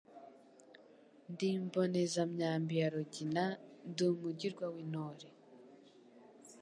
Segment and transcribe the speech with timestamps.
[1.31, 3.43] Ndi imbonezamyambi ya Rugina
[3.89, 5.27] ndi umugirwa w,intore